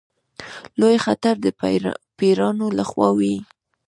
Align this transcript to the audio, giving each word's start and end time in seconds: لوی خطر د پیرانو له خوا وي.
لوی 0.79 0.95
خطر 1.05 1.33
د 1.41 1.47
پیرانو 2.17 2.67
له 2.77 2.83
خوا 2.89 3.09
وي. 3.17 3.35